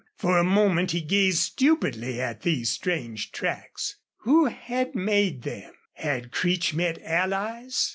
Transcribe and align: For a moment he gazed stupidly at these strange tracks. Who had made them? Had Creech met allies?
For 0.17 0.39
a 0.39 0.43
moment 0.43 0.93
he 0.93 1.01
gazed 1.01 1.37
stupidly 1.37 2.19
at 2.19 2.41
these 2.41 2.71
strange 2.71 3.31
tracks. 3.31 3.97
Who 4.21 4.45
had 4.45 4.95
made 4.95 5.43
them? 5.43 5.73
Had 5.93 6.31
Creech 6.31 6.73
met 6.73 6.99
allies? 7.03 7.89